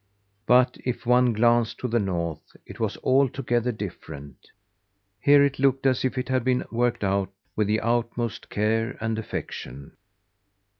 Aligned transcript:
But 0.47 0.77
if 0.83 1.05
one 1.05 1.31
glanced 1.31 1.77
to 1.77 1.87
the 1.87 1.99
north, 1.99 2.55
it 2.65 2.79
was 2.79 2.97
altogether 3.03 3.71
different. 3.71 4.47
Here 5.19 5.43
it 5.45 5.59
looked 5.59 5.85
as 5.85 6.03
if 6.03 6.17
it 6.17 6.27
had 6.27 6.43
been 6.43 6.63
worked 6.71 7.03
out 7.03 7.29
with 7.55 7.67
the 7.67 7.81
utmost 7.81 8.49
care 8.49 8.97
and 8.99 9.19
affection. 9.19 9.91